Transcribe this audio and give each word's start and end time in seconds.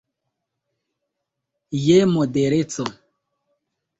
Je 1.81 1.99
modereco. 2.13 2.89